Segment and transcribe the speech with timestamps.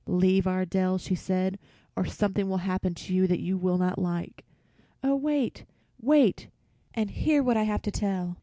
[0.07, 1.59] "Leave our dell," she said,
[1.95, 4.43] "or something will happen to you that you will not like."
[5.03, 5.63] "Oh, wait,
[6.01, 6.47] wait
[6.95, 8.35] and hear what I have to tell!"